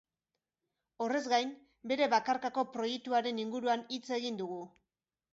Horrez 1.07 1.19
gain, 1.33 1.51
bere 1.91 2.07
bakarkako 2.13 2.63
proiektuaren 2.77 3.41
inguruan 3.43 3.83
hitz 3.99 4.03
egin 4.19 4.41
dugu. 4.41 4.57